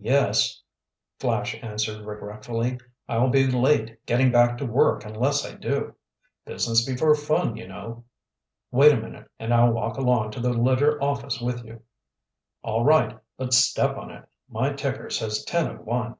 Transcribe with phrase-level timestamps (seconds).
[0.00, 0.62] "Yes,"
[1.18, 5.94] Flash answered regretfully, "I'll be late getting back to work unless I do.
[6.46, 8.04] Business before fun, you know."
[8.70, 11.82] "Wait a minute and I'll walk along to the Ledger office with you."
[12.62, 14.24] "All right, but step on it!
[14.48, 16.16] My ticker says ten of one."